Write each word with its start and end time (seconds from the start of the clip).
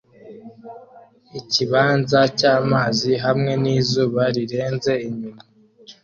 Ikibanza 1.39 2.19
cyamazi 2.39 3.11
hamwe 3.25 3.51
nizuba 3.61 4.21
rirenze 4.35 4.93
inyuma 5.07 5.41